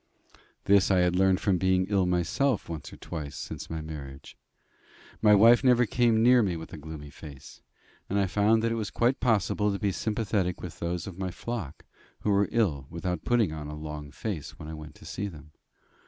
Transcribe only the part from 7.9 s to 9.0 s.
and I had found that it was